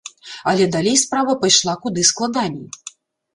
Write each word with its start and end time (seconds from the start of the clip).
Але 0.51 0.63
далей 0.75 0.97
справа 1.01 1.35
пайшла 1.43 1.77
куды 1.85 2.07
складаней. 2.11 2.67